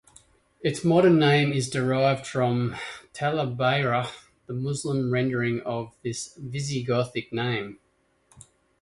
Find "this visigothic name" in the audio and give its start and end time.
6.01-7.77